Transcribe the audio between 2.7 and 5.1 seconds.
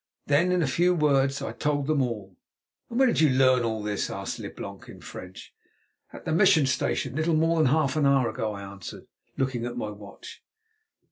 "And when did you learn all this?" asked Leblanc in